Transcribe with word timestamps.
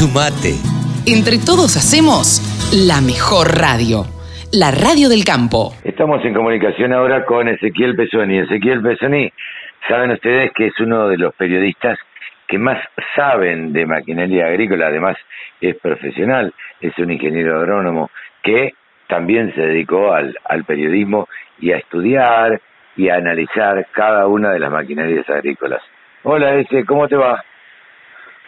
Sumate. 0.00 0.56
Entre 1.04 1.36
todos 1.36 1.76
hacemos 1.76 2.40
la 2.72 3.04
mejor 3.04 3.60
radio. 3.60 4.08
La 4.50 4.72
radio 4.72 5.10
del 5.10 5.28
campo. 5.28 5.76
Estamos 5.84 6.24
en 6.24 6.32
comunicación 6.32 6.94
ahora 6.94 7.26
con 7.26 7.48
Ezequiel 7.48 7.94
Pesoni. 7.94 8.38
Ezequiel 8.38 8.80
Pesoni, 8.80 9.30
saben 9.86 10.12
ustedes 10.12 10.52
que 10.56 10.68
es 10.68 10.80
uno 10.80 11.06
de 11.06 11.18
los 11.18 11.34
periodistas 11.34 11.98
que 12.48 12.56
más 12.56 12.78
saben 13.14 13.74
de 13.74 13.84
maquinaria 13.84 14.46
agrícola, 14.46 14.86
además 14.86 15.18
es 15.60 15.76
profesional, 15.76 16.54
es 16.80 16.96
un 16.96 17.10
ingeniero 17.10 17.58
agrónomo 17.58 18.10
que 18.42 18.72
también 19.06 19.54
se 19.54 19.60
dedicó 19.60 20.14
al, 20.14 20.34
al 20.46 20.64
periodismo 20.64 21.28
y 21.60 21.72
a 21.72 21.76
estudiar 21.76 22.58
y 22.96 23.10
a 23.10 23.16
analizar 23.16 23.86
cada 23.92 24.26
una 24.28 24.50
de 24.50 24.60
las 24.60 24.72
maquinarias 24.72 25.28
agrícolas. 25.28 25.82
Hola, 26.22 26.54
Ese, 26.54 26.86
¿cómo 26.86 27.06
te 27.06 27.16
va? 27.16 27.44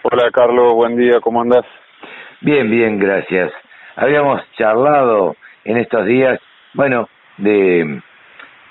Hola, 0.04 0.32
Carlos, 0.32 0.74
buen 0.74 0.96
día, 0.96 1.20
¿cómo 1.20 1.42
andás? 1.42 1.64
Bien, 2.40 2.68
bien, 2.68 2.98
gracias. 2.98 3.52
Habíamos 3.94 4.42
charlado 4.58 5.36
en 5.62 5.76
estos 5.76 6.04
días, 6.06 6.40
bueno, 6.74 7.08
de, 7.36 8.02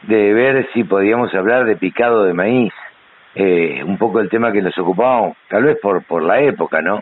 de 0.01 0.33
ver 0.33 0.67
si 0.73 0.83
podíamos 0.83 1.33
hablar 1.33 1.63
de 1.63 1.77
picado 1.77 2.25
de 2.25 2.33
maíz, 2.33 2.73
eh, 3.35 3.81
un 3.81 3.97
poco 3.97 4.19
el 4.19 4.29
tema 4.29 4.51
que 4.51 4.61
nos 4.61 4.77
ocupaba, 4.77 5.31
tal 5.47 5.63
vez 5.63 5.79
por, 5.81 6.03
por 6.03 6.21
la 6.21 6.41
época, 6.41 6.81
¿no? 6.81 7.01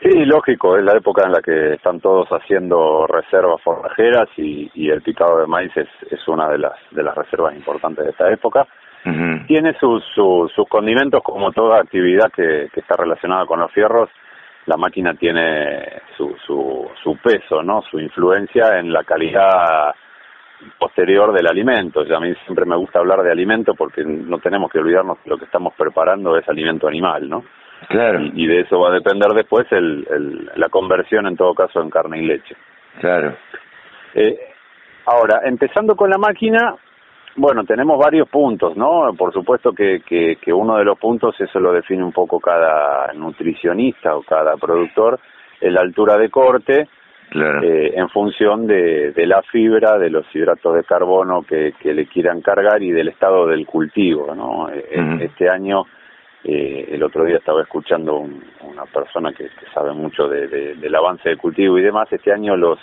Sí, 0.00 0.24
lógico, 0.24 0.78
es 0.78 0.82
la 0.82 0.96
época 0.96 1.26
en 1.26 1.32
la 1.32 1.42
que 1.42 1.74
están 1.74 2.00
todos 2.00 2.26
haciendo 2.30 3.06
reservas 3.06 3.60
forrajeras 3.60 4.30
y, 4.38 4.70
y 4.72 4.88
el 4.88 5.02
picado 5.02 5.40
de 5.40 5.46
maíz 5.46 5.76
es, 5.76 5.88
es 6.10 6.26
una 6.26 6.48
de 6.48 6.56
las, 6.56 6.78
de 6.92 7.02
las 7.02 7.14
reservas 7.14 7.54
importantes 7.54 8.06
de 8.06 8.12
esta 8.12 8.30
época. 8.32 8.66
Tiene 9.46 9.74
sus, 9.80 10.04
sus, 10.14 10.68
condimentos 10.68 11.22
como 11.22 11.50
toda 11.52 11.80
actividad 11.80 12.30
que, 12.30 12.68
que 12.72 12.80
está 12.80 12.96
relacionada 12.96 13.46
con 13.46 13.60
los 13.60 13.72
fierros. 13.72 14.10
La 14.66 14.76
máquina 14.76 15.14
tiene 15.14 16.02
su, 16.16 16.36
su, 16.46 16.90
su 17.02 17.16
peso, 17.16 17.62
¿no? 17.62 17.80
Su 17.90 17.98
influencia 17.98 18.78
en 18.78 18.92
la 18.92 19.04
calidad 19.04 19.94
posterior 20.78 21.32
del 21.32 21.46
alimento. 21.46 22.04
Y 22.04 22.12
a 22.12 22.20
mí 22.20 22.34
siempre 22.44 22.66
me 22.66 22.76
gusta 22.76 22.98
hablar 22.98 23.22
de 23.22 23.32
alimento 23.32 23.74
porque 23.74 24.04
no 24.04 24.38
tenemos 24.38 24.70
que 24.70 24.78
olvidarnos 24.78 25.18
que 25.18 25.30
lo 25.30 25.38
que 25.38 25.46
estamos 25.46 25.74
preparando 25.74 26.36
es 26.36 26.48
alimento 26.48 26.88
animal, 26.88 27.28
¿no? 27.28 27.44
Claro. 27.88 28.20
Y, 28.20 28.46
de 28.46 28.60
eso 28.60 28.80
va 28.80 28.90
a 28.90 28.94
depender 28.94 29.28
después 29.30 29.66
el, 29.70 30.06
el, 30.10 30.50
la 30.56 30.68
conversión, 30.68 31.26
en 31.26 31.36
todo 31.36 31.54
caso, 31.54 31.80
en 31.80 31.90
carne 31.90 32.18
y 32.18 32.26
leche. 32.26 32.56
Claro. 33.00 33.36
Eh, 34.14 34.36
ahora, 35.06 35.42
empezando 35.44 35.94
con 35.94 36.10
la 36.10 36.18
máquina, 36.18 36.74
bueno, 37.38 37.64
tenemos 37.64 37.98
varios 37.98 38.28
puntos, 38.28 38.76
¿no? 38.76 39.14
Por 39.16 39.32
supuesto 39.32 39.72
que, 39.72 40.00
que, 40.00 40.36
que, 40.36 40.52
uno 40.52 40.76
de 40.76 40.84
los 40.84 40.98
puntos, 40.98 41.40
eso 41.40 41.60
lo 41.60 41.72
define 41.72 42.02
un 42.02 42.12
poco 42.12 42.40
cada 42.40 43.12
nutricionista 43.14 44.16
o 44.16 44.22
cada 44.22 44.56
productor, 44.56 45.20
es 45.60 45.72
la 45.72 45.80
altura 45.80 46.16
de 46.18 46.30
corte, 46.30 46.88
claro. 47.30 47.62
eh, 47.62 47.92
en 47.94 48.08
función 48.08 48.66
de, 48.66 49.12
de, 49.12 49.26
la 49.26 49.40
fibra, 49.42 49.98
de 49.98 50.10
los 50.10 50.26
hidratos 50.34 50.74
de 50.74 50.82
carbono 50.82 51.42
que, 51.42 51.74
que, 51.80 51.94
le 51.94 52.06
quieran 52.06 52.40
cargar 52.40 52.82
y 52.82 52.90
del 52.90 53.08
estado 53.08 53.46
del 53.46 53.64
cultivo, 53.66 54.34
¿no? 54.34 54.64
Uh 54.64 54.70
-huh. 54.70 55.22
Este 55.22 55.48
año, 55.48 55.84
eh, 56.42 56.88
el 56.90 57.02
otro 57.04 57.24
día 57.24 57.36
estaba 57.36 57.62
escuchando 57.62 58.16
un, 58.18 58.42
una 58.62 58.84
persona 58.86 59.32
que, 59.32 59.44
que 59.44 59.66
sabe 59.72 59.92
mucho 59.92 60.26
de, 60.28 60.48
de, 60.48 60.74
del 60.74 60.94
avance 60.94 61.28
del 61.28 61.38
cultivo 61.38 61.78
y 61.78 61.82
demás, 61.82 62.12
este 62.12 62.32
año 62.32 62.56
los, 62.56 62.80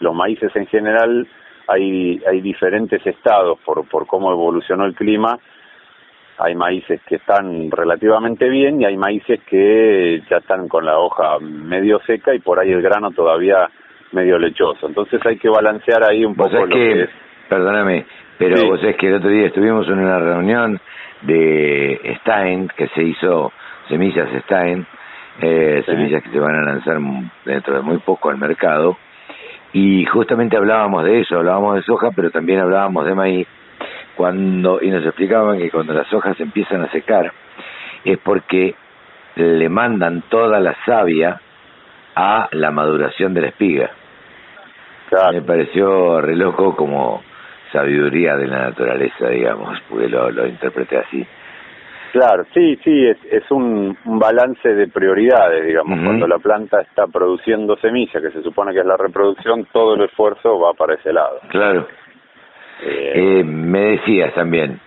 los 0.00 0.12
maíces 0.12 0.50
en 0.56 0.66
general 0.66 1.28
hay, 1.68 2.20
hay 2.26 2.40
diferentes 2.40 3.04
estados 3.06 3.58
por, 3.64 3.86
por 3.88 4.06
cómo 4.06 4.32
evolucionó 4.32 4.84
el 4.84 4.94
clima. 4.94 5.38
Hay 6.38 6.54
maíces 6.54 7.00
que 7.06 7.16
están 7.16 7.70
relativamente 7.70 8.48
bien 8.48 8.80
y 8.80 8.84
hay 8.84 8.96
maíces 8.96 9.40
que 9.44 10.22
ya 10.30 10.38
están 10.38 10.68
con 10.68 10.84
la 10.84 10.98
hoja 10.98 11.38
medio 11.40 12.00
seca 12.06 12.34
y 12.34 12.40
por 12.40 12.58
ahí 12.58 12.72
el 12.72 12.82
grano 12.82 13.10
todavía 13.10 13.68
medio 14.12 14.38
lechoso. 14.38 14.86
Entonces 14.86 15.20
hay 15.24 15.36
que 15.38 15.48
balancear 15.48 16.02
ahí 16.04 16.24
un 16.24 16.34
poco 16.34 16.56
lo 16.56 16.66
que, 16.66 16.72
que, 16.72 17.02
es. 17.02 17.10
Perdóname, 17.48 18.06
pero 18.38 18.56
sí. 18.56 18.66
vos 18.66 18.82
es 18.82 18.96
que 18.96 19.08
el 19.08 19.14
otro 19.14 19.30
día 19.30 19.46
estuvimos 19.46 19.86
en 19.88 19.98
una 19.98 20.18
reunión 20.18 20.80
de 21.22 22.16
Stein, 22.20 22.68
que 22.76 22.88
se 22.88 23.02
hizo 23.02 23.52
semillas 23.88 24.28
Stein, 24.44 24.86
eh, 25.40 25.82
sí. 25.84 25.92
semillas 25.92 26.22
que 26.22 26.30
se 26.30 26.38
van 26.38 26.56
a 26.56 26.62
lanzar 26.62 26.98
dentro 27.44 27.74
de 27.74 27.82
muy 27.82 27.98
poco 27.98 28.30
al 28.30 28.38
mercado 28.38 28.96
y 29.72 30.04
justamente 30.04 30.56
hablábamos 30.56 31.04
de 31.04 31.20
eso, 31.20 31.36
hablábamos 31.36 31.76
de 31.76 31.82
soja, 31.82 32.10
pero 32.14 32.30
también 32.30 32.60
hablábamos 32.60 33.06
de 33.06 33.14
maíz, 33.14 33.48
cuando 34.16 34.82
y 34.82 34.90
nos 34.90 35.04
explicaban 35.04 35.58
que 35.58 35.70
cuando 35.70 35.94
las 35.94 36.12
hojas 36.12 36.38
empiezan 36.38 36.82
a 36.82 36.90
secar 36.90 37.32
es 38.04 38.18
porque 38.18 38.74
le 39.36 39.68
mandan 39.68 40.22
toda 40.28 40.60
la 40.60 40.76
savia 40.84 41.40
a 42.14 42.48
la 42.52 42.70
maduración 42.70 43.32
de 43.32 43.40
la 43.40 43.48
espiga. 43.48 43.90
Claro. 45.08 45.32
Me 45.32 45.42
pareció 45.42 46.20
re 46.20 46.36
loco 46.36 46.76
como 46.76 47.22
sabiduría 47.72 48.36
de 48.36 48.48
la 48.48 48.64
naturaleza, 48.64 49.28
digamos, 49.28 49.78
porque 49.88 50.08
lo, 50.08 50.30
lo 50.30 50.46
interpreté 50.46 50.98
así. 50.98 51.26
Claro, 52.12 52.44
sí, 52.52 52.76
sí, 52.84 53.06
es, 53.06 53.16
es 53.30 53.50
un, 53.50 53.96
un, 54.04 54.18
balance 54.18 54.68
de 54.68 54.86
prioridades, 54.88 55.64
digamos. 55.64 55.98
Uh 55.98 56.02
-huh. 56.02 56.04
Cuando 56.04 56.26
la 56.28 56.38
planta 56.38 56.82
está 56.82 57.06
produciendo 57.06 57.74
semilla, 57.76 58.20
que 58.20 58.30
se 58.30 58.42
supone 58.42 58.74
que 58.74 58.80
es 58.80 58.86
la 58.86 58.98
reproducción, 58.98 59.66
todo 59.72 59.94
el 59.94 60.02
esfuerzo 60.02 60.60
va 60.60 60.74
para 60.74 60.94
ese 60.94 61.10
lado. 61.10 61.40
Claro. 61.48 61.86
Eh, 62.82 63.12
eh, 63.40 63.44
me 63.44 63.92
decías 63.92 64.34
también. 64.34 64.78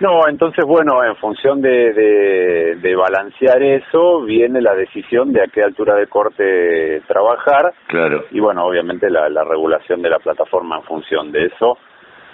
No, 0.00 0.28
entonces, 0.28 0.62
bueno, 0.66 1.02
en 1.02 1.16
función 1.16 1.62
de, 1.62 1.92
de, 1.94 2.76
de, 2.82 2.96
balancear 2.96 3.62
eso, 3.62 4.20
viene 4.20 4.60
la 4.60 4.74
decisión 4.74 5.32
de 5.32 5.40
a 5.42 5.46
qué 5.46 5.62
altura 5.62 5.94
de 5.94 6.06
corte 6.06 7.00
trabajar. 7.06 7.72
Claro. 7.86 8.24
Y 8.30 8.40
bueno, 8.40 8.66
obviamente 8.66 9.08
la, 9.08 9.30
la 9.30 9.44
regulación 9.44 10.02
de 10.02 10.10
la 10.10 10.18
plataforma 10.18 10.76
en 10.76 10.82
función 10.82 11.32
de 11.32 11.46
eso 11.46 11.78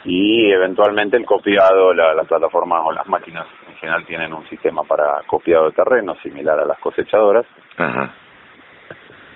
y 0.05 0.51
eventualmente 0.51 1.17
el 1.17 1.25
copiado, 1.25 1.93
la, 1.93 2.15
las 2.15 2.27
plataformas 2.27 2.83
o 2.85 2.91
las 2.93 3.07
máquinas 3.07 3.47
general 3.79 4.05
tienen 4.07 4.33
un 4.33 4.47
sistema 4.49 4.83
para 4.83 5.23
copiado 5.27 5.67
de 5.67 5.73
terreno 5.73 6.15
similar 6.23 6.59
a 6.59 6.67
las 6.67 6.79
cosechadoras. 6.79 7.47
Ajá. 7.77 8.15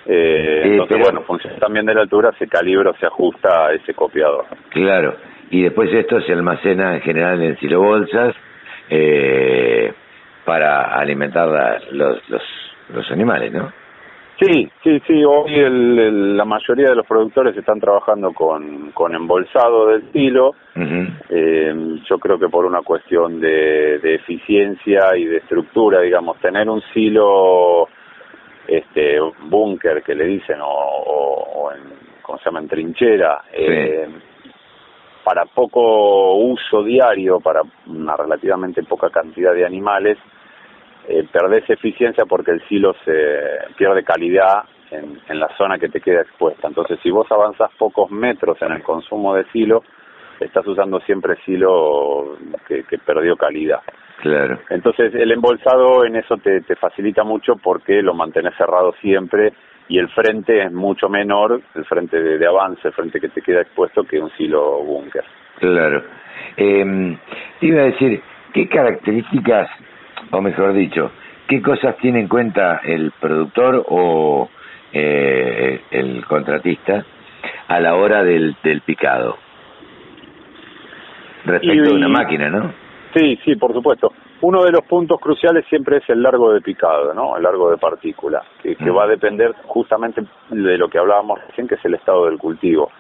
Eh, 0.07 0.63
entonces, 0.65 0.97
pero... 0.97 1.05
bueno, 1.05 1.23
función 1.23 1.59
también 1.59 1.87
de 1.87 1.95
la 1.95 2.03
altura, 2.03 2.33
se 2.39 2.49
calibra 2.49 2.91
o 2.91 2.97
se 2.97 3.07
ajusta 3.07 3.67
a 3.67 3.73
ese 3.73 3.95
copiador. 3.95 4.47
Claro, 4.71 5.15
y 5.51 5.63
después 5.63 5.93
esto 5.93 6.21
se 6.23 6.33
almacena 6.33 6.95
en 6.95 7.03
general 7.03 7.43
en 7.43 7.57
silobolsas 7.59 8.35
eh, 8.89 9.93
para 10.45 10.95
alimentar 10.95 11.49
la, 11.49 11.81
los, 11.91 12.29
los, 12.29 12.43
los 12.93 13.11
animales, 13.11 13.53
¿no? 13.53 13.73
Sí, 14.41 14.69
sí, 14.83 15.01
sí. 15.07 15.25
Hoy 15.25 15.55
el, 15.55 15.99
el, 15.99 16.37
la 16.37 16.45
mayoría 16.45 16.89
de 16.89 16.97
los 16.97 17.07
productores 17.07 17.57
están 17.57 17.79
trabajando 17.79 18.33
con, 18.33 18.91
con 18.93 19.15
embolsado 19.15 19.89
del 19.89 20.11
silo. 20.13 20.55
Uh 20.75 20.81
-huh. 20.81 21.13
eh, 21.29 21.75
yo 22.09 22.19
creo 22.19 22.39
que 22.39 22.49
por 22.49 22.65
una 22.65 22.83
cuestión 22.83 23.41
de, 23.41 23.99
de, 23.99 24.15
eficiencia 24.15 25.17
y 25.17 25.27
de 25.27 25.37
estructura, 25.37 26.01
digamos, 26.01 26.39
tener 26.41 26.69
un 26.69 26.81
silo, 26.93 27.89
este, 28.67 29.19
búnker 29.45 30.03
que 30.03 30.15
le 30.15 30.25
dicen, 30.25 30.61
o, 30.61 30.67
o, 30.67 31.65
o, 31.65 31.73
en, 31.73 31.83
¿cómo 32.23 32.39
se 32.39 32.47
llama?, 32.47 32.61
en 32.61 32.69
trinchera, 32.69 33.43
sí. 33.51 33.57
eh, 33.59 34.09
para 35.25 35.45
poco 35.45 36.35
uso 36.37 36.83
diario, 36.83 37.39
para 37.39 37.63
una 37.87 38.17
relativamente 38.17 38.83
poca 38.83 39.09
cantidad 39.11 39.55
de 39.55 39.65
animales, 39.65 40.19
eh, 41.09 41.27
perdés 41.33 41.69
eficiencia 41.69 42.25
porque 42.27 42.53
el 42.53 42.63
silo 42.69 42.95
se 43.05 43.15
pierde 43.77 44.05
calidad 44.05 44.65
en, 44.91 45.19
en, 45.29 45.41
la 45.41 45.49
zona 45.57 45.79
que 45.79 45.89
te 45.89 46.01
queda 46.01 46.23
expuesta. 46.23 46.69
Entonces, 46.69 46.99
si 47.03 47.11
vos 47.11 47.31
avanzás 47.31 47.71
pocos 47.79 48.11
metros 48.11 48.61
en 48.63 48.73
el 48.73 48.83
consumo 48.83 49.35
de 49.35 49.45
silo, 49.53 49.83
estás 50.39 50.67
usando 50.67 51.01
siempre 51.01 51.37
silo 51.45 52.37
que, 52.67 52.85
que 52.85 52.99
perdió 52.99 53.37
calidad. 53.37 53.81
Claro. 54.21 54.61
Entonces, 54.71 55.15
el 55.15 55.33
embolsado 55.33 56.05
en 56.05 56.17
eso 56.17 56.37
te, 56.37 56.61
te 56.61 56.77
facilita 56.77 57.25
mucho 57.25 57.57
porque 57.57 58.03
lo 58.03 58.15
mantenés 58.15 58.55
cerrado 58.57 58.93
siempre 59.01 59.53
y 59.89 59.99
el 59.99 60.09
frente 60.11 60.63
es 60.63 60.73
mucho 60.73 61.09
menor, 61.09 61.61
el 61.75 61.85
frente 61.87 62.23
de, 62.23 62.39
de 62.39 62.47
avance, 62.47 62.87
el 62.87 62.95
frente 62.95 63.19
que 63.19 63.29
te 63.29 63.43
queda 63.43 63.63
expuesto, 63.63 64.05
que 64.05 64.21
un 64.21 64.31
silo 64.37 64.83
búnker. 64.85 65.25
Claro. 65.59 66.05
Eh, 66.57 67.19
iba 67.61 67.81
a 67.81 67.87
decir, 67.87 68.23
¿qué 68.53 68.69
características 68.69 69.69
o 70.31 70.41
mejor 70.41 70.73
dicho, 70.73 71.11
¿qué 71.49 71.61
cosas 71.61 71.97
tiene 71.99 72.21
en 72.21 72.29
cuenta 72.29 72.81
el 72.85 73.13
productor 73.21 73.85
o 73.89 74.49
eh, 74.93 75.83
el 75.91 76.25
contratista 76.27 77.05
a 77.69 77.81
la 77.81 77.95
hora 77.95 78.23
del, 78.23 78.57
del 78.63 78.81
picado? 78.83 79.37
Respecto 81.45 81.85
y, 81.85 81.89
de 81.89 81.95
una 81.95 82.09
máquina, 82.09 82.49
¿no? 82.49 82.73
Sí, 83.15 83.39
sí, 83.45 83.57
por 83.57 83.73
supuesto. 83.73 84.13
Uno 84.41 84.65
de 84.65 84.73
los 84.73 84.85
puntos 84.85 85.21
cruciales 85.21 85.65
siempre 85.69 85.99
es 85.99 86.09
el 86.09 86.23
largo 86.23 86.53
de 86.53 86.61
picado, 86.61 87.15
¿no? 87.15 87.37
El 87.37 87.43
largo 87.43 87.71
de 87.71 87.77
partícula, 87.77 88.43
que, 88.63 88.75
que 88.75 88.91
mm. 88.91 88.97
va 88.97 89.05
a 89.05 89.09
depender 89.09 89.55
justamente 89.67 90.23
de 90.51 90.79
lo 90.79 90.89
que 90.89 90.99
hablábamos 90.99 91.41
recién, 91.47 91.69
que 91.69 91.77
es 91.77 91.85
el 91.85 91.95
estado 91.95 92.27
del 92.27 92.39
cultivo. 92.39 92.91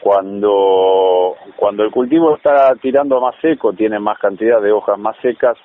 Cuando, 0.00 1.34
cuando 1.56 1.82
el 1.82 1.90
cultivo 1.90 2.36
está 2.36 2.74
tirando 2.76 3.20
más 3.20 3.34
seco, 3.40 3.72
tiene 3.72 3.98
más 3.98 4.18
cantidad 4.18 4.62
de 4.62 4.72
hojas 4.72 4.98
más 4.98 5.16
secas, 5.20 5.58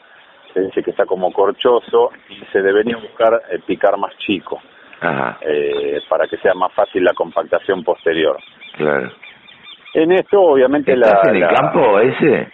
se 0.54 0.62
dice 0.62 0.84
que 0.84 0.92
está 0.92 1.06
como 1.06 1.32
corchoso 1.32 2.12
y 2.30 2.44
se 2.52 2.62
debería 2.62 2.98
buscar 2.98 3.42
el 3.50 3.62
picar 3.62 3.98
más 3.98 4.16
chico 4.18 4.62
eh, 5.42 6.00
para 6.08 6.28
que 6.28 6.38
sea 6.38 6.54
más 6.54 6.72
fácil 6.74 7.04
la 7.04 7.14
compactación 7.14 7.84
posterior. 7.84 8.38
Claro. 8.78 9.12
En 9.94 10.12
esto, 10.12 10.42
obviamente, 10.42 10.94
¿Estás 10.94 11.22
la. 11.26 11.32
en 11.32 11.44
el 11.44 11.50
campo 11.50 12.00
ese? 12.00 12.48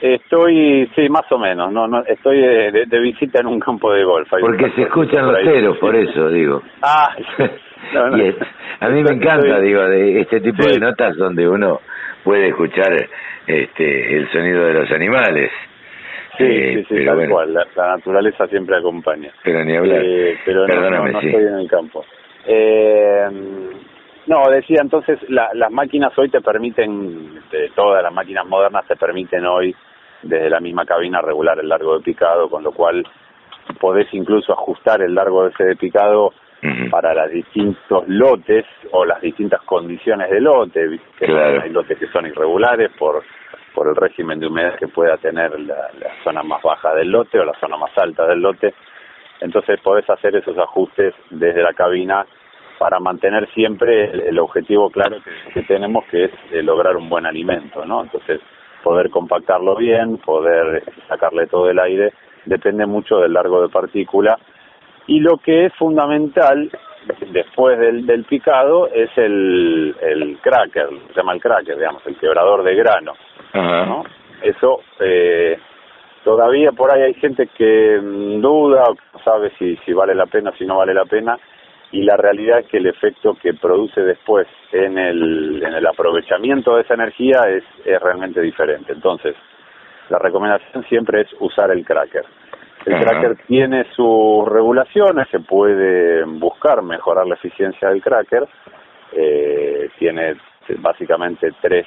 Estoy, 0.00 0.90
sí, 0.96 1.08
más 1.08 1.30
o 1.30 1.38
menos. 1.38 1.72
No, 1.72 1.86
no, 1.86 2.04
estoy 2.04 2.40
de, 2.40 3.00
visita 3.00 3.40
en 3.40 3.46
un 3.46 3.60
campo 3.60 3.92
de 3.92 4.02
golf. 4.02 4.28
Porque 4.28 4.70
se 4.72 4.82
escuchan 4.82 5.26
los 5.26 5.40
ceros, 5.44 5.78
por 5.78 5.94
eso 5.94 6.28
digo. 6.28 6.62
Ah, 6.82 7.14
a 8.80 8.88
mí 8.88 9.02
me 9.02 9.14
encanta, 9.14 9.60
digo, 9.60 9.82
de 9.82 10.20
este 10.20 10.40
tipo 10.40 10.64
de 10.64 10.78
notas 10.78 11.16
donde 11.16 11.48
uno 11.48 11.80
puede 12.24 12.48
escuchar 12.48 12.92
este 13.46 14.16
el 14.16 14.30
sonido 14.32 14.64
de 14.64 14.74
los 14.74 14.90
animales. 14.90 15.50
Sí, 16.38 16.74
sí, 16.74 16.84
sí, 16.88 17.04
tal 17.04 17.28
cual. 17.28 17.52
La, 17.52 17.86
naturaleza 17.96 18.46
siempre 18.46 18.76
acompaña. 18.76 19.30
Pero 19.44 19.64
ni 19.64 19.76
hablar. 19.76 20.02
Eh, 20.02 20.38
pero 20.44 20.66
no, 20.66 21.06
estoy 21.06 21.34
en 21.34 21.54
el 21.54 21.68
campo. 21.68 22.04
Eh, 22.46 23.26
no, 24.26 24.50
decía 24.50 24.78
entonces, 24.80 25.18
las 25.28 25.70
máquinas 25.70 26.16
hoy 26.16 26.30
te 26.30 26.40
permiten, 26.40 27.34
de 27.50 27.70
todas 27.74 28.02
las 28.02 28.12
máquinas 28.12 28.46
modernas 28.46 28.86
te 28.86 28.96
permiten 28.96 29.44
hoy 29.46 29.74
desde 30.22 30.48
la 30.48 30.60
misma 30.60 30.84
cabina 30.84 31.20
regular 31.20 31.58
el 31.58 31.68
largo 31.68 31.98
de 31.98 32.04
picado, 32.04 32.48
con 32.48 32.62
lo 32.62 32.72
cual 32.72 33.04
podés 33.80 34.06
incluso 34.12 34.52
ajustar 34.52 35.02
el 35.02 35.14
largo 35.14 35.44
de 35.44 35.50
ese 35.50 35.64
de 35.64 35.76
picado 35.76 36.32
para 36.90 37.12
los 37.12 37.32
distintos 37.32 38.04
lotes 38.06 38.64
o 38.92 39.04
las 39.04 39.20
distintas 39.20 39.60
condiciones 39.62 40.30
de 40.30 40.40
lote, 40.40 41.00
que 41.18 41.26
hay 41.26 41.70
lotes 41.70 41.98
que 41.98 42.06
son 42.06 42.26
irregulares 42.26 42.90
por 42.96 43.24
por 43.74 43.88
el 43.88 43.96
régimen 43.96 44.40
de 44.40 44.46
humedad 44.46 44.76
que 44.78 44.88
pueda 44.88 45.16
tener 45.16 45.58
la, 45.60 45.90
zona 46.24 46.42
más 46.42 46.62
baja 46.62 46.94
del 46.94 47.10
lote 47.10 47.38
o 47.38 47.44
la 47.44 47.58
zona 47.58 47.76
más 47.76 47.96
alta 47.96 48.26
del 48.26 48.40
lote. 48.40 48.74
Entonces 49.40 49.80
podés 49.80 50.08
hacer 50.08 50.36
esos 50.36 50.56
ajustes 50.58 51.14
desde 51.30 51.62
la 51.62 51.72
cabina 51.72 52.24
para 52.78 52.98
mantener 52.98 53.48
siempre 53.54 54.10
el, 54.28 54.38
objetivo 54.38 54.90
claro 54.90 55.18
que, 55.54 55.62
tenemos, 55.62 56.04
que 56.06 56.24
es 56.24 56.30
eh, 56.50 56.62
lograr 56.62 56.96
un 56.96 57.08
buen 57.08 57.26
alimento, 57.26 57.84
¿no? 57.84 58.02
Entonces, 58.02 58.40
poder 58.82 59.08
compactarlo 59.10 59.76
bien, 59.76 60.18
poder 60.18 60.82
sacarle 61.06 61.46
todo 61.46 61.70
el 61.70 61.78
aire, 61.78 62.12
depende 62.44 62.86
mucho 62.86 63.18
del 63.18 63.32
largo 63.32 63.62
de 63.62 63.68
partícula. 63.68 64.36
Y 65.06 65.20
lo 65.20 65.36
que 65.36 65.66
es 65.66 65.74
fundamental 65.74 66.70
después 67.32 67.78
del, 67.78 68.06
del 68.06 68.24
picado 68.24 68.88
es 68.88 69.10
el, 69.16 69.94
el 70.00 70.38
cracker, 70.40 70.88
se 71.08 71.14
llama 71.14 71.34
el 71.34 71.40
cracker, 71.40 71.76
digamos, 71.76 72.06
el 72.06 72.16
quebrador 72.16 72.62
de 72.62 72.74
grano. 72.74 73.12
¿No? 73.54 74.04
Eso, 74.42 74.80
eh, 75.00 75.58
todavía 76.24 76.72
por 76.72 76.90
ahí 76.90 77.02
hay 77.02 77.14
gente 77.14 77.48
que 77.56 78.00
mm, 78.02 78.40
duda, 78.40 78.84
no 79.12 79.20
sabe 79.20 79.52
si, 79.58 79.76
si 79.84 79.92
vale 79.92 80.14
la 80.14 80.26
pena, 80.26 80.52
si 80.58 80.64
no 80.64 80.78
vale 80.78 80.94
la 80.94 81.04
pena, 81.04 81.38
y 81.92 82.02
la 82.02 82.16
realidad 82.16 82.60
es 82.60 82.66
que 82.68 82.78
el 82.78 82.86
efecto 82.86 83.34
que 83.34 83.54
produce 83.54 84.00
después 84.00 84.46
en 84.72 84.96
el, 84.98 85.62
en 85.62 85.74
el 85.74 85.86
aprovechamiento 85.86 86.74
de 86.74 86.82
esa 86.82 86.94
energía 86.94 87.42
es, 87.48 87.64
es 87.84 88.00
realmente 88.00 88.40
diferente. 88.40 88.92
Entonces, 88.92 89.36
la 90.08 90.18
recomendación 90.18 90.84
siempre 90.88 91.20
es 91.20 91.28
usar 91.38 91.70
el 91.70 91.84
cracker. 91.84 92.24
El 92.86 92.98
cracker 92.98 93.36
tiene 93.46 93.84
sus 93.94 94.48
regulaciones, 94.48 95.28
se 95.30 95.38
puede 95.40 96.24
buscar 96.24 96.82
mejorar 96.82 97.26
la 97.26 97.34
eficiencia 97.34 97.88
del 97.90 98.02
cracker, 98.02 98.48
eh, 99.12 99.88
tiene 99.98 100.34
básicamente 100.78 101.52
tres 101.60 101.86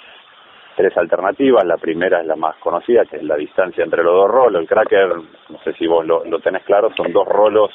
tres 0.75 0.95
alternativas. 0.97 1.65
La 1.65 1.77
primera 1.77 2.21
es 2.21 2.27
la 2.27 2.35
más 2.35 2.55
conocida, 2.57 3.05
que 3.05 3.17
es 3.17 3.23
la 3.23 3.35
distancia 3.35 3.83
entre 3.83 4.03
los 4.03 4.13
dos 4.13 4.29
rolos. 4.29 4.61
El 4.61 4.67
cracker, 4.67 5.09
no 5.49 5.59
sé 5.63 5.73
si 5.73 5.87
vos 5.87 6.05
lo, 6.05 6.21
tenés 6.39 6.63
claro, 6.63 6.91
son 6.95 7.11
dos 7.11 7.27
rolos 7.27 7.71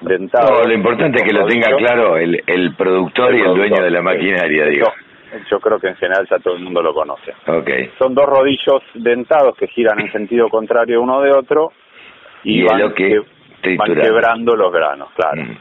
dentados. 0.00 0.50
No, 0.50 0.68
lo 0.68 0.74
importante 0.74 1.18
es 1.18 1.24
que 1.24 1.32
lo 1.32 1.46
tenga 1.46 1.76
claro 1.76 2.16
el, 2.16 2.42
el 2.46 2.74
productor 2.74 3.34
y 3.34 3.40
el 3.40 3.54
dueño 3.54 3.82
de 3.82 3.90
la 3.90 4.02
maquinaria, 4.02 4.66
digo. 4.66 4.88
Yo, 5.50 5.60
creo 5.60 5.78
que 5.78 5.88
en 5.88 5.96
general 5.96 6.26
ya 6.28 6.38
todo 6.40 6.56
el 6.56 6.62
mundo 6.62 6.82
lo 6.82 6.92
conoce. 6.92 7.32
Okay. 7.46 7.90
Son 7.98 8.14
dos 8.14 8.26
rodillos 8.26 8.82
dentados 8.92 9.56
que 9.56 9.66
giran 9.68 9.98
en 10.00 10.12
sentido 10.12 10.48
contrario 10.50 11.00
uno 11.00 11.22
de 11.22 11.32
otro 11.32 11.72
y, 12.44 12.62
van, 12.62 12.92
que, 12.92 13.18
van, 13.76 13.94
quebrando 13.94 14.54
los 14.54 14.70
granos, 14.70 15.08
claro. 15.14 15.42
Mm. 15.42 15.56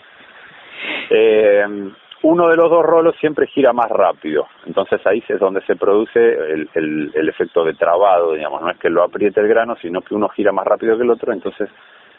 Eh, 1.09 1.91
uno 2.23 2.49
de 2.49 2.55
los 2.55 2.69
dos 2.69 2.85
rolos 2.85 3.15
siempre 3.19 3.47
gira 3.47 3.73
más 3.73 3.89
rápido. 3.89 4.47
Entonces 4.65 5.01
ahí 5.05 5.23
es 5.27 5.39
donde 5.39 5.61
se 5.61 5.75
produce 5.75 6.19
el, 6.19 6.69
el, 7.13 7.29
efecto 7.29 7.63
de 7.63 7.73
trabado, 7.73 8.33
digamos. 8.33 8.61
No 8.61 8.69
es 8.69 8.77
que 8.77 8.89
lo 8.89 9.03
apriete 9.03 9.39
el 9.39 9.47
grano, 9.47 9.75
sino 9.81 10.01
que 10.01 10.13
uno 10.13 10.29
gira 10.29 10.51
más 10.51 10.65
rápido 10.65 10.97
que 10.97 11.03
el 11.03 11.09
otro, 11.09 11.33
entonces 11.33 11.69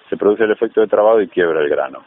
se 0.09 0.17
produce 0.17 0.45
el 0.45 0.51
efecto 0.51 0.81
de 0.81 0.89
trabado 0.89 1.21
y 1.21 1.29
quiebra 1.29 1.61
el 1.61 1.69
grano. 1.69 2.05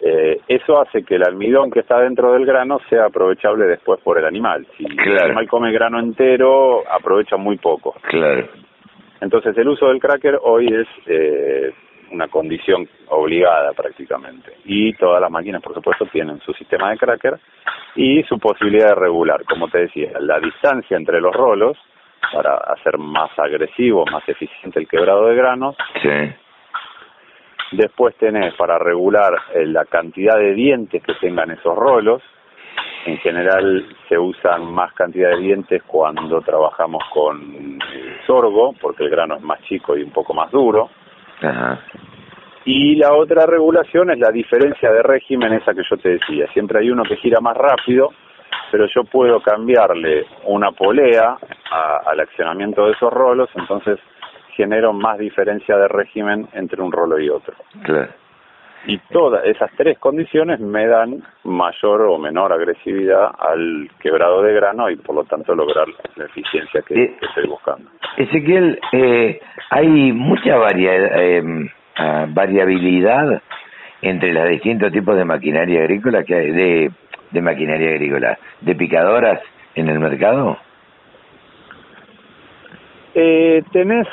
eh, 0.00 0.40
eso 0.46 0.80
hace 0.80 1.02
que 1.02 1.16
el 1.16 1.24
almidón 1.24 1.70
que 1.70 1.80
está 1.80 2.00
dentro 2.00 2.32
del 2.32 2.44
grano 2.44 2.78
sea 2.88 3.06
aprovechable 3.06 3.66
después 3.66 4.00
por 4.00 4.18
el 4.18 4.26
animal. 4.26 4.66
Si 4.76 4.84
el 4.84 5.18
animal 5.18 5.48
come 5.48 5.72
grano 5.72 5.98
entero, 5.98 6.82
aprovecha 6.88 7.36
muy 7.36 7.56
poco. 7.56 7.96
Claro. 8.02 8.46
Entonces 9.20 9.56
el 9.56 9.68
uso 9.68 9.88
del 9.88 10.00
cracker 10.00 10.38
hoy 10.42 10.66
es 10.66 10.86
eh, 11.06 11.72
una 12.10 12.28
condición 12.28 12.88
obligada 13.08 13.72
prácticamente. 13.72 14.52
Y 14.64 14.92
todas 14.94 15.20
las 15.20 15.30
máquinas, 15.30 15.62
por 15.62 15.74
supuesto, 15.74 16.06
tienen 16.06 16.40
su 16.40 16.52
sistema 16.54 16.90
de 16.90 16.98
cracker 16.98 17.38
y 17.94 18.22
su 18.24 18.38
posibilidad 18.38 18.88
de 18.88 18.94
regular, 18.94 19.44
como 19.44 19.68
te 19.68 19.78
decía, 19.80 20.12
la 20.20 20.38
distancia 20.38 20.96
entre 20.96 21.20
los 21.20 21.34
rolos 21.34 21.76
para 22.32 22.56
hacer 22.56 22.98
más 22.98 23.30
agresivo, 23.38 24.04
más 24.10 24.28
eficiente 24.28 24.80
el 24.80 24.88
quebrado 24.88 25.26
de 25.26 25.36
granos. 25.36 25.76
Sí. 26.02 26.34
Después 27.72 28.14
tenés 28.16 28.54
para 28.54 28.78
regular 28.78 29.34
eh, 29.54 29.66
la 29.66 29.84
cantidad 29.84 30.36
de 30.36 30.54
dientes 30.54 31.02
que 31.02 31.14
tengan 31.14 31.50
esos 31.50 31.76
rolos. 31.76 32.22
En 33.06 33.18
general 33.18 33.86
se 34.08 34.18
usan 34.18 34.72
más 34.72 34.92
cantidad 34.92 35.30
de 35.30 35.38
dientes 35.38 35.82
cuando 35.84 36.40
trabajamos 36.42 37.02
con 37.12 37.78
sorgo, 38.26 38.74
porque 38.80 39.04
el 39.04 39.10
grano 39.10 39.36
es 39.36 39.42
más 39.42 39.60
chico 39.62 39.96
y 39.96 40.02
un 40.02 40.10
poco 40.10 40.34
más 40.34 40.50
duro. 40.50 40.90
Y 42.64 42.96
la 42.96 43.14
otra 43.14 43.46
regulación 43.46 44.10
es 44.10 44.18
la 44.18 44.30
diferencia 44.30 44.90
de 44.90 45.02
régimen, 45.02 45.52
esa 45.52 45.72
que 45.72 45.82
yo 45.88 45.96
te 45.96 46.10
decía. 46.10 46.46
Siempre 46.52 46.80
hay 46.80 46.90
uno 46.90 47.04
que 47.04 47.16
gira 47.16 47.40
más 47.40 47.56
rápido, 47.56 48.10
pero 48.72 48.86
yo 48.92 49.04
puedo 49.04 49.40
cambiarle 49.40 50.26
una 50.44 50.72
polea 50.72 51.36
al 52.06 52.20
accionamiento 52.20 52.86
de 52.86 52.92
esos 52.92 53.12
rolos, 53.12 53.48
entonces 53.54 53.98
genero 54.56 54.92
más 54.92 55.18
diferencia 55.18 55.76
de 55.76 55.86
régimen 55.86 56.48
entre 56.54 56.82
un 56.82 56.90
rolo 56.90 57.20
y 57.20 57.28
otro. 57.28 57.54
Y 58.86 58.98
todas 59.10 59.44
esas 59.44 59.70
tres 59.76 59.98
condiciones 59.98 60.60
me 60.60 60.86
dan 60.86 61.22
mayor 61.42 62.02
o 62.02 62.18
menor 62.18 62.52
agresividad 62.52 63.30
al 63.36 63.90
quebrado 64.00 64.42
de 64.42 64.54
grano 64.54 64.88
y 64.88 64.96
por 64.96 65.16
lo 65.16 65.24
tanto 65.24 65.54
lograr 65.54 65.86
la 66.14 66.24
eficiencia 66.24 66.82
que, 66.82 67.02
eh, 67.02 67.16
estoy 67.20 67.48
buscando. 67.48 67.90
Ezequiel, 68.16 68.78
eh, 68.92 69.40
hay 69.70 70.12
mucha 70.12 70.56
eh, 70.76 71.42
ah, 71.96 72.26
variabilidad 72.28 73.42
entre 74.02 74.32
los 74.32 74.48
distintos 74.50 74.92
tipos 74.92 75.16
de 75.16 75.24
maquinaria 75.24 75.80
agrícola 75.80 76.22
que 76.22 76.34
hay, 76.34 76.52
de, 76.52 76.90
de 77.32 77.42
maquinaria 77.42 77.90
agrícola, 77.90 78.38
de 78.60 78.74
picadoras 78.76 79.40
en 79.74 79.88
el 79.88 79.98
mercado. 79.98 80.58
Eh, 83.14 83.64
tenés 83.72 84.06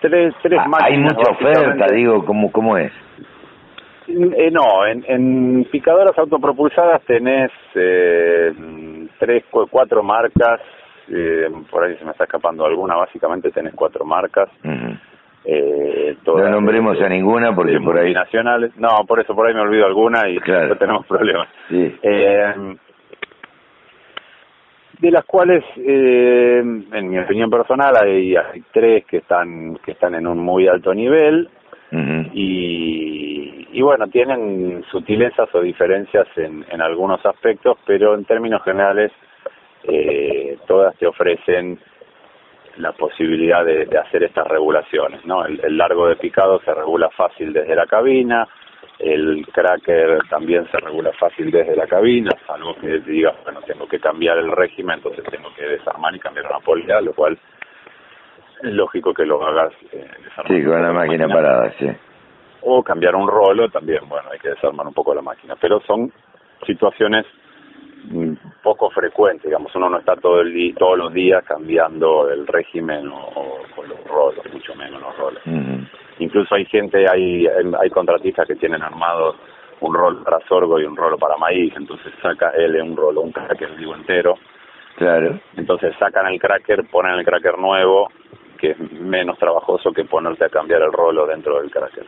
tres, 0.00 0.34
tres 0.40 0.58
ah, 0.58 0.78
Hay 0.84 0.96
mucha 0.96 1.30
oferta, 1.30 1.86
digo, 1.92 2.24
¿cómo, 2.24 2.50
cómo 2.50 2.78
es? 2.78 2.92
Eh, 4.08 4.50
no, 4.50 4.86
en, 4.86 5.04
en, 5.08 5.64
picadoras 5.70 6.16
autopropulsadas 6.18 7.02
tenés 7.02 7.50
eh, 7.74 8.52
tres, 9.18 9.44
cuatro 9.50 10.02
marcas, 10.02 10.60
eh, 11.08 11.48
por 11.70 11.84
ahí 11.84 11.96
se 11.96 12.04
me 12.04 12.12
está 12.12 12.24
escapando 12.24 12.64
alguna, 12.64 12.94
básicamente 12.96 13.50
tenés 13.50 13.74
cuatro 13.74 14.04
marcas. 14.04 14.48
eh, 15.44 16.16
no 16.24 16.50
nombremos 16.50 17.00
a 17.00 17.08
ninguna 17.08 17.54
porque 17.54 17.78
por 17.80 17.98
ahí... 17.98 18.12
Nacionales. 18.12 18.76
No, 18.76 19.04
por 19.06 19.20
eso 19.20 19.34
por 19.34 19.46
ahí 19.46 19.54
me 19.54 19.60
olvido 19.60 19.86
alguna 19.86 20.28
y 20.28 20.36
no 20.36 20.76
tenemos 20.76 21.06
problemas. 21.06 21.48
Eh, 21.70 22.76
de 24.98 25.10
las 25.10 25.24
cuales, 25.24 25.62
eh, 25.76 26.58
en 26.60 27.08
mi 27.08 27.18
opinión 27.18 27.50
personal, 27.50 27.94
hay, 28.02 28.34
hay 28.34 28.62
tres 28.72 29.04
que 29.04 29.18
están 29.18 29.76
que 29.84 29.92
están 29.92 30.14
en 30.14 30.26
un 30.26 30.38
muy 30.38 30.66
alto 30.68 30.94
nivel 30.94 31.48
y, 32.32 33.35
y, 33.76 33.82
bueno, 33.82 34.06
tienen 34.08 34.82
sutilezas 34.90 35.54
o 35.54 35.60
diferencias 35.60 36.26
en, 36.36 36.64
en 36.70 36.80
algunos 36.80 37.24
aspectos, 37.26 37.76
pero 37.84 38.14
en 38.14 38.24
términos 38.24 38.62
generales 38.62 39.12
eh, 39.82 40.56
todas 40.66 40.96
te 40.96 41.06
ofrecen 41.06 41.78
la 42.78 42.92
posibilidad 42.92 43.66
de, 43.66 43.86
hacer 43.98 44.22
estas 44.22 44.46
regulaciones, 44.46 45.24
¿no? 45.26 45.44
El, 45.44 45.60
el, 45.62 45.76
largo 45.76 46.08
de 46.08 46.16
picado 46.16 46.58
se 46.60 46.72
regula 46.72 47.10
fácil 47.10 47.52
desde 47.52 47.76
la 47.76 47.84
cabina, 47.86 48.48
el 48.98 49.46
cracker 49.52 50.20
también 50.30 50.66
se 50.70 50.78
regula 50.78 51.12
fácil 51.12 51.50
desde 51.50 51.76
la 51.76 51.86
cabina, 51.86 52.30
salvo 52.46 52.74
que 52.76 53.00
digas, 53.00 53.34
bueno, 53.44 53.60
tengo 53.66 53.86
que 53.86 54.00
cambiar 54.00 54.38
el 54.38 54.52
régimen, 54.52 54.96
entonces 54.96 55.22
tengo 55.30 55.52
que 55.54 55.66
desarmar 55.66 56.16
y 56.16 56.18
cambiar 56.18 56.46
una 56.46 56.60
polea, 56.60 57.02
lo 57.02 57.12
cual 57.12 57.38
es 58.62 58.72
lógico 58.72 59.12
que 59.12 59.26
lo 59.26 59.46
hagas 59.46 59.74
eh, 59.92 60.06
Sí, 60.48 60.64
con 60.64 60.82
la 60.82 60.92
máquina, 60.92 61.28
parada, 61.28 61.70
sí. 61.78 61.90
O 62.62 62.82
cambiar 62.82 63.14
un 63.14 63.28
rolo 63.28 63.68
también, 63.68 64.08
bueno, 64.08 64.28
hay 64.32 64.38
que 64.38 64.50
desarmar 64.50 64.86
un 64.86 64.94
poco 64.94 65.14
la 65.14 65.22
máquina. 65.22 65.54
Pero 65.60 65.80
son 65.80 66.12
situaciones 66.66 67.24
mm, 68.04 68.32
poco 68.62 68.90
frecuentes, 68.90 69.44
digamos, 69.44 69.74
uno 69.74 69.90
no 69.90 69.98
está 69.98 70.16
todo 70.16 70.40
el 70.40 70.52
día, 70.52 70.74
todos 70.78 70.98
los 70.98 71.12
días 71.12 71.44
cambiando 71.44 72.30
el 72.30 72.46
régimen 72.46 73.08
o, 73.08 73.58
los 73.86 74.04
rolos, 74.04 74.44
mucho 74.52 74.74
menos 74.74 75.00
los 75.00 75.16
roles. 75.16 75.42
Incluso 76.18 76.54
hay 76.54 76.64
gente, 76.64 77.06
hay, 77.08 77.46
hay 77.46 77.90
contratistas 77.90 78.46
que 78.48 78.56
tienen 78.56 78.82
armados 78.82 79.36
un 79.80 79.94
rol 79.94 80.22
para 80.22 80.40
sorgo 80.48 80.80
y 80.80 80.84
un 80.84 80.96
rolo 80.96 81.18
para 81.18 81.36
maíz, 81.36 81.74
entonces 81.76 82.12
saca 82.22 82.50
él 82.56 82.80
un 82.80 82.96
rolo, 82.96 83.20
un 83.20 83.32
cracker 83.32 83.76
digo 83.76 83.94
entero. 83.94 84.38
Claro. 84.96 85.38
Entonces 85.56 85.94
sacan 85.98 86.26
el 86.26 86.40
cracker, 86.40 86.86
ponen 86.90 87.18
el 87.18 87.24
cracker 87.24 87.58
nuevo, 87.58 88.08
que 88.58 88.70
es 88.70 88.92
menos 88.92 89.38
trabajoso 89.38 89.92
que 89.92 90.04
ponerte 90.04 90.46
a 90.46 90.48
cambiar 90.48 90.82
el 90.82 90.92
rolo 90.92 91.26
dentro 91.26 91.60
del 91.60 91.70
cracker. 91.70 92.06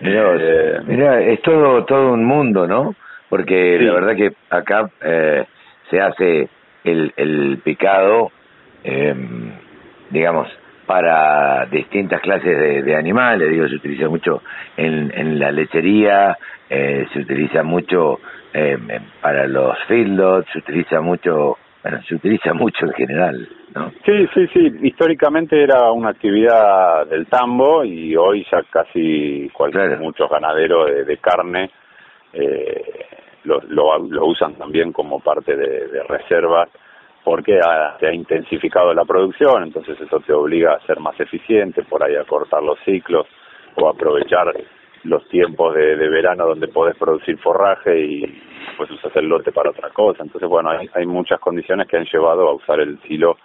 Eh, 0.00 0.80
mira, 0.86 1.20
es 1.20 1.40
todo 1.42 1.84
todo 1.84 2.12
un 2.12 2.24
mundo, 2.24 2.66
¿no? 2.66 2.94
Porque 3.28 3.78
la 3.80 3.92
verdad 3.92 4.16
que 4.16 4.32
acá 4.50 4.90
eh, 5.02 5.44
se 5.90 6.00
hace 6.00 6.48
el, 6.84 7.12
el 7.16 7.58
picado, 7.64 8.30
eh, 8.84 9.14
digamos, 10.10 10.48
para 10.86 11.66
distintas 11.66 12.20
clases 12.20 12.84
de, 12.84 12.96
animales, 12.96 13.50
digo, 13.50 13.68
se 13.68 13.74
utiliza 13.74 14.08
mucho 14.08 14.42
en, 14.76 15.12
en 15.14 15.38
la 15.38 15.50
lechería, 15.50 16.38
eh, 16.70 17.06
se 17.12 17.20
utiliza 17.20 17.64
mucho 17.64 18.20
eh, 18.54 18.78
para 19.20 19.46
los 19.48 19.76
feedlots, 19.88 20.48
se 20.52 20.58
utiliza 20.58 21.00
mucho, 21.00 21.58
bueno, 21.82 22.00
se 22.08 22.14
utiliza 22.14 22.52
mucho 22.54 22.86
en 22.86 22.92
general, 22.92 23.48
¿no? 23.76 23.90
Sí, 24.04 24.26
sí, 24.34 24.46
sí, 24.52 24.72
históricamente 24.82 25.62
era 25.62 25.92
una 25.92 26.10
actividad 26.10 27.06
del 27.06 27.26
tambo 27.26 27.84
y 27.84 28.16
hoy 28.16 28.46
ya 28.50 28.62
casi 28.70 29.48
cualquier, 29.52 29.98
muchos 29.98 30.28
ganaderos 30.28 31.06
de, 31.06 31.16
carne 31.18 31.70
eh, 32.32 33.06
lo, 33.44 33.60
lo, 33.68 34.26
usan 34.26 34.54
también 34.54 34.92
como 34.92 35.20
parte 35.20 35.54
de, 35.56 35.88
de 35.88 36.02
reservas 36.04 36.68
porque 37.26 37.58
se 37.98 38.06
ha 38.06 38.14
intensificado 38.14 38.94
la 38.94 39.04
producción, 39.04 39.64
entonces 39.64 40.00
eso 40.00 40.20
te 40.20 40.32
obliga 40.32 40.74
a 40.74 40.86
ser 40.86 41.00
más 41.00 41.18
eficiente, 41.18 41.82
por 41.82 42.04
ahí 42.04 42.14
a 42.14 42.22
cortar 42.22 42.62
los 42.62 42.78
ciclos 42.84 43.26
o 43.74 43.88
aprovechar 43.88 44.54
los 45.02 45.28
tiempos 45.28 45.74
de, 45.74 45.96
verano 46.08 46.46
donde 46.46 46.68
podés 46.68 46.96
producir 46.96 47.38
forraje 47.38 47.98
y 47.98 48.42
pues 48.76 48.90
usas 48.90 49.14
el 49.16 49.26
lote 49.26 49.52
para 49.52 49.70
otra 49.70 49.90
cosa. 49.90 50.22
Entonces, 50.22 50.48
bueno, 50.48 50.70
hay, 50.70 50.88
hay 50.94 51.06
muchas 51.06 51.40
condiciones 51.40 51.88
que 51.88 51.96
han 51.96 52.06
llevado 52.06 52.48
a 52.48 52.54
usar 52.54 52.80
el 52.80 53.00
silo 53.02 53.36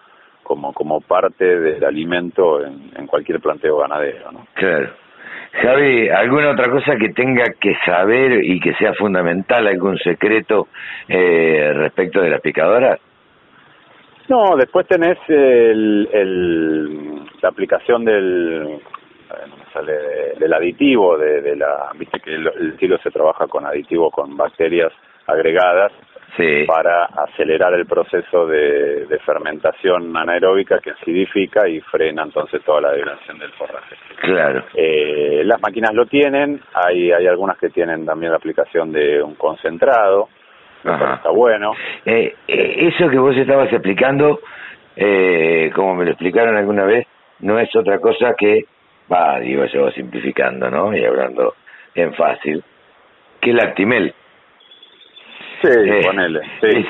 como, 0.51 0.73
como 0.73 0.99
parte 0.99 1.45
del 1.45 1.81
alimento 1.85 2.61
en, 2.61 2.91
en 2.93 3.07
cualquier 3.07 3.39
planteo 3.39 3.77
ganadero, 3.77 4.33
¿no? 4.33 4.45
Claro. 4.53 4.89
Javi, 5.53 6.09
¿alguna 6.09 6.51
otra 6.51 6.69
cosa 6.69 6.97
que 6.97 7.13
tenga 7.13 7.45
que 7.57 7.73
saber 7.85 8.43
y 8.43 8.59
que 8.59 8.73
sea 8.73 8.93
fundamental, 8.95 9.65
algún 9.65 9.97
secreto 9.99 10.67
eh, 11.07 11.71
respecto 11.73 12.21
de 12.21 12.31
las 12.31 12.41
picadoras? 12.41 12.99
No, 14.27 14.57
después 14.57 14.85
tenés 14.87 15.17
el, 15.29 16.09
el, 16.11 17.15
la 17.41 17.49
aplicación 17.49 18.03
del 18.03 18.81
sale 19.71 19.93
del 20.37 20.53
aditivo, 20.53 21.17
de, 21.17 21.41
de, 21.41 21.55
la, 21.55 21.91
viste 21.97 22.19
que 22.19 22.35
el, 22.35 22.47
el 22.47 22.99
se 23.01 23.09
trabaja 23.09 23.47
con 23.47 23.65
aditivos 23.65 24.11
con 24.11 24.35
bacterias 24.35 24.91
agregadas 25.27 25.93
para 26.67 27.05
acelerar 27.05 27.73
el 27.73 27.85
proceso 27.85 28.47
de, 28.47 29.05
de, 29.05 29.19
fermentación 29.19 30.15
anaeróbica 30.15 30.79
que 30.79 30.91
acidifica 30.91 31.67
y 31.67 31.81
frena 31.81 32.23
entonces 32.23 32.63
toda 32.63 32.81
la 32.81 32.91
degradación 32.91 33.37
del 33.37 33.51
forraje. 33.51 33.95
Claro. 34.21 34.63
Eh, 34.73 35.43
las 35.45 35.61
máquinas 35.61 35.93
lo 35.93 36.05
tienen, 36.05 36.59
hay, 36.73 37.11
hay 37.11 37.27
algunas 37.27 37.57
que 37.57 37.69
tienen 37.69 38.05
también 38.05 38.31
la 38.31 38.37
aplicación 38.37 38.91
de 38.91 39.21
un 39.21 39.35
concentrado, 39.35 40.29
está 40.83 41.29
bueno. 41.29 41.73
Eh, 42.05 42.35
eh, 42.47 42.75
eso 42.77 43.09
que 43.09 43.17
vos 43.17 43.35
estabas 43.35 43.71
explicando, 43.71 44.39
eh, 44.95 45.71
como 45.75 45.95
me 45.95 46.05
lo 46.05 46.11
explicaron 46.11 46.55
alguna 46.55 46.85
vez, 46.85 47.07
no 47.39 47.59
es 47.59 47.75
otra 47.75 47.99
cosa 47.99 48.33
que, 48.37 48.65
va, 49.11 49.39
digo 49.39 49.65
yo 49.65 49.91
simplificando, 49.91 50.69
¿no? 50.69 50.95
Y 50.95 51.03
hablando 51.03 51.55
en 51.95 52.13
fácil, 52.13 52.63
que 53.39 53.51
el 53.51 53.59
actimel. 53.59 54.13
Sí, 55.61 55.69
eh, 55.69 56.01
ponele. 56.03 56.41
Sí. 56.61 56.85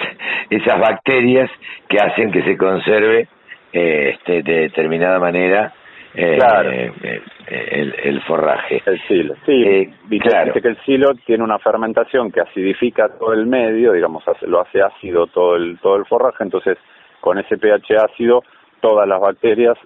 esas 0.50 0.80
bacterias 0.80 1.50
que 1.88 1.98
hacen 1.98 2.32
que 2.32 2.44
se 2.44 2.58
conserve 2.58 3.28
este, 3.74 4.44
de 4.44 4.62
determinada 4.62 5.20
manera 5.20 5.74
eh, 6.14 6.36
claro. 6.38 6.72
Eh, 6.72 6.92
eh, 7.04 7.22
el, 7.48 7.96
el, 8.04 8.22
forraje. 8.24 8.82
El 8.86 9.02
silo, 9.08 9.36
sí. 9.46 9.64
Eh, 9.64 9.94
claro. 10.20 10.54
que 10.54 10.68
el 10.68 10.78
silo 10.84 11.14
tiene 11.26 11.44
una 11.44 11.58
fermentación 11.60 12.32
que 12.32 12.42
acidifica 12.42 13.10
todo 13.18 13.34
el 13.34 13.46
medio, 13.46 13.94
digamos, 13.94 14.24
lo 14.42 14.62
hace 14.62 14.82
ácido 14.82 15.28
todo 15.28 15.56
el, 15.56 15.80
todo 15.80 15.96
el 15.96 16.06
forraje, 16.06 16.44
entonces 16.44 16.78
con 17.22 17.38
ese 17.40 17.58
pH 17.58 17.96
ácido 17.98 18.44
todas 18.82 19.08
las 19.08 19.22
bacterias 19.22 19.78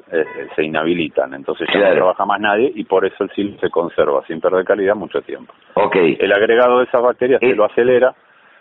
se 0.56 0.64
inhabilitan, 0.64 1.34
entonces 1.34 1.68
ya 1.74 1.90
no 1.90 1.96
trabaja 1.96 2.26
más 2.26 2.40
nadie 2.40 2.72
y 2.74 2.86
por 2.86 3.06
eso 3.06 3.26
el 3.26 3.30
silo 3.32 3.60
se 3.60 3.70
conserva 3.70 4.24
sin 4.26 4.40
perder 4.40 4.64
calidad 4.64 4.96
mucho 4.96 5.22
tiempo. 5.22 5.54
Okay. 5.74 6.16
El 6.18 6.32
agregado 6.32 6.80
de 6.80 6.86
esas 6.86 7.02
bacterias 7.02 7.42
se 7.42 7.56
lo 7.56 7.66
acelera, 7.66 8.16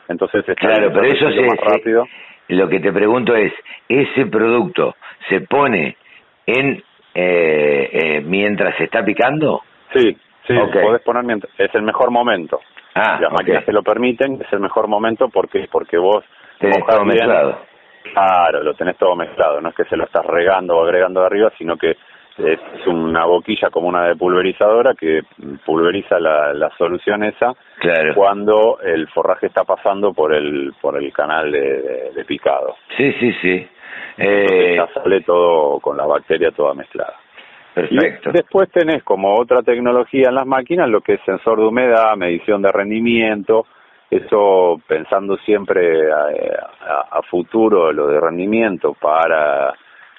entonces 0.09 0.49
está 0.49 0.55
claro, 0.55 0.93
pero 0.93 1.07
eso 1.07 1.31
se, 1.31 1.41
más 1.43 1.59
rápido. 1.61 2.07
lo 2.49 2.69
que 2.69 2.81
te 2.81 2.93
pregunto 2.93 3.35
es, 3.35 3.53
¿ese 3.89 4.27
producto 4.27 4.97
se 5.29 5.41
pone 5.43 5.97
en 6.47 6.83
eh, 7.15 7.91
eh, 7.93 8.21
mientras 8.25 8.77
se 8.77 8.85
está 8.85 9.05
picando? 9.05 9.63
Sí, 9.93 10.17
sí, 10.47 10.55
podés 10.83 11.03
poner 11.03 11.25
mientras, 11.25 11.53
es 11.59 11.75
el 11.75 11.83
mejor 11.83 12.11
momento. 12.11 12.61
Ah, 12.95 13.19
Las 13.21 13.33
máquinas 13.33 13.65
te 13.65 13.73
lo 13.73 13.83
permiten, 13.83 14.41
es 14.41 14.53
el 14.53 14.61
mejor 14.61 14.87
momento 14.87 15.29
porque 15.29 15.67
porque 15.71 15.99
vos 15.99 16.25
tenés 16.59 16.85
todo 16.87 17.05
mezclado. 17.05 17.59
Claro, 18.13 18.63
lo 18.63 18.75
tenés 18.75 18.97
todo 18.99 19.17
mezclado, 19.17 19.61
no 19.61 19.71
es 19.71 19.75
que 19.75 19.85
se 19.85 19.97
lo 19.97 20.05
estás 20.05 20.25
regando 20.27 20.77
o 20.77 20.85
agregando 20.85 21.21
de 21.21 21.27
arriba, 21.27 21.51
sino 21.59 21.77
que 21.77 21.97
es 22.39 22.87
una 22.87 23.25
boquilla 23.27 23.71
como 23.71 23.89
una 23.89 24.09
de 24.09 24.17
pulverizadora 24.17 24.95
que 24.95 25.23
pulveriza 25.65 26.19
la, 26.19 26.53
la 26.53 26.71
solución 26.77 27.23
esa 27.25 27.55
cuando 28.15 28.79
el 28.83 29.09
forraje 29.09 29.47
está 29.47 29.65
pasando 29.65 30.13
por 30.13 30.35
el 30.35 30.73
por 30.81 30.97
el 30.97 31.13
canal 31.13 31.53
de, 31.53 32.11
de 32.15 32.25
picado. 32.25 32.77
Sí, 32.97 33.13
sí, 33.21 33.33
sí. 33.41 33.69
Eh, 34.17 34.77
ya 34.77 34.89
sale 34.95 35.21
todo 35.23 35.81
con 35.81 35.97
la 35.97 36.07
bacteria 36.07 36.51
toda 36.51 36.75
mezclada. 36.75 37.15
Perfecto. 37.75 38.31
después 38.31 38.71
tenés 38.71 39.03
como 39.03 39.35
otra 39.35 39.63
tecnología 39.63 40.29
en 40.29 40.37
las 40.37 40.47
máquinas 40.47 40.89
lo 40.89 41.01
que 41.01 41.15
es 41.15 41.21
sensor 41.27 41.59
de 41.59 41.67
humedad, 41.67 42.17
medición 42.17 42.63
de 42.63 42.71
rendimiento, 42.71 43.67
eso 44.09 44.81
pensando 44.87 45.37
siempre 45.39 46.09
a, 46.13 47.21
futuro 47.29 47.93
lo 47.93 48.07
de 48.07 48.21
rendimiento 48.21 48.95
para 48.95 49.75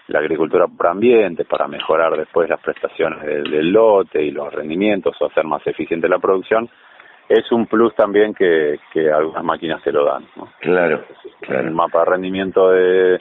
la 0.07 0.19
agricultura 0.19 0.67
por 0.67 0.88
ambiente, 0.88 1.45
para 1.45 1.67
mejorar 1.67 2.15
después 2.17 2.50
las 2.50 2.62
prestaciones 2.62 3.21
del, 3.21 3.71
lote 3.71 4.21
y 4.21 4.31
los 4.31 4.53
rendimientos 4.53 5.15
o 5.19 5.25
hacer 5.25 5.45
más 5.45 5.65
eficiente 5.65 6.07
la 6.07 6.19
producción, 6.19 6.69
es 7.27 7.51
un 7.51 7.65
plus 7.65 7.95
también 7.95 8.33
que, 8.33 8.79
que 8.93 9.12
algunas 9.12 9.43
máquinas 9.43 9.81
se 9.81 9.91
lo 9.91 10.05
dan. 10.05 10.25
¿no? 10.35 10.50
Claro, 10.59 11.03
claro. 11.41 11.67
El 11.67 11.74
mapa 11.74 12.00
de 12.00 12.05
rendimiento 12.05 12.69
de 12.69 13.19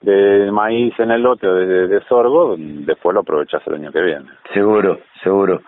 de 0.00 0.52
maíz 0.52 0.94
en 1.00 1.10
el 1.10 1.22
lote 1.22 1.48
o 1.48 1.54
de, 1.54 2.00
sorgo, 2.02 2.54
después 2.58 3.14
lo 3.14 3.20
aprovechas 3.20 3.62
el 3.66 3.74
año 3.74 3.92
que 3.92 4.02
viene. 4.02 4.26
Seguro, 4.52 5.00
seguro. 5.22 5.62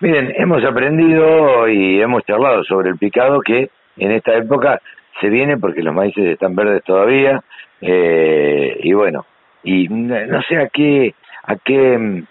Miren, 0.00 0.32
hemos 0.36 0.64
aprendido 0.64 1.68
y 1.68 2.00
hemos 2.00 2.24
charlado 2.24 2.64
sobre 2.64 2.90
el 2.90 2.98
picado 2.98 3.40
que 3.40 3.70
en 3.96 4.10
esta 4.10 4.34
época 4.34 4.80
se 5.20 5.28
viene 5.28 5.58
porque 5.58 5.82
los 5.82 5.94
maíces 5.94 6.26
están 6.26 6.56
verdes 6.56 6.82
todavía 6.82 7.42
eh, 7.80 8.78
y 8.82 8.92
bueno, 8.94 9.26
y 9.64 9.88
no 9.88 10.42
sé 10.42 10.58
a 10.58 10.68
qué, 10.68 11.14
a 11.42 11.56
qué, 11.56 12.24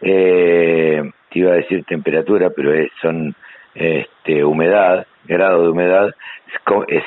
eh, 0.00 1.02
te 1.30 1.38
iba 1.38 1.52
a 1.52 1.56
decir 1.56 1.84
temperatura, 1.84 2.50
pero 2.54 2.72
es, 2.72 2.90
son 3.02 3.34
este, 3.74 4.44
humedad, 4.44 5.06
grado 5.24 5.64
de 5.64 5.70
humedad, 5.70 6.14